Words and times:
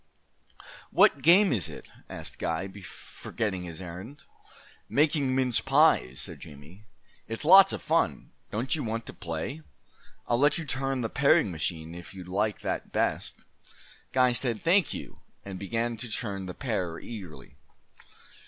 "What 0.89 1.21
game 1.21 1.53
is 1.53 1.69
it?" 1.69 1.85
asked 2.09 2.39
Guy, 2.39 2.67
forgetting 2.83 3.61
his 3.61 3.83
errand. 3.83 4.23
"Making 4.89 5.35
mince 5.35 5.59
pies," 5.61 6.19
said 6.21 6.39
Jamie. 6.39 6.85
"It's 7.27 7.45
lots 7.45 7.71
of 7.71 7.83
fun. 7.83 8.31
Don't 8.49 8.73
you 8.75 8.83
want 8.83 9.05
to 9.05 9.13
play? 9.13 9.61
I'll 10.25 10.39
let 10.39 10.57
you 10.57 10.65
turn 10.65 11.01
the 11.01 11.09
paring 11.09 11.51
machine 11.51 11.93
if 11.93 12.15
you'd 12.15 12.27
like 12.27 12.61
that 12.61 12.91
best." 12.91 13.45
Guy 14.11 14.31
said 14.31 14.63
"Thank 14.63 14.91
you" 14.91 15.19
and 15.45 15.59
began 15.59 15.97
to 15.97 16.09
turn 16.09 16.47
the 16.47 16.55
parer 16.55 16.99
eagerly. 16.99 17.57